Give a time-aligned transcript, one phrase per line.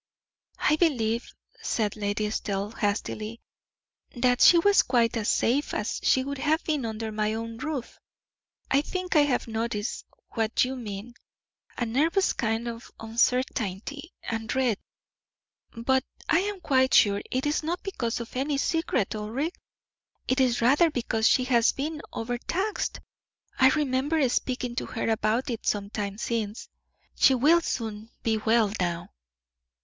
[0.57, 1.27] "I believe,"
[1.61, 3.39] said Lady Estelle, hastily,
[4.15, 7.99] "that she was quite as safe as she would have been under my own roof.
[8.71, 11.13] I think I have noticed what you mean
[11.77, 14.79] a nervous kind of uncertainty and dread:
[15.77, 19.09] but I am quite sure it is not because of any secret.
[19.13, 19.53] Ulric;
[20.27, 22.99] it is rather because she has been overtaxed.
[23.59, 26.69] I remember speaking to her about it some time since.
[27.17, 29.09] She will soon be well now."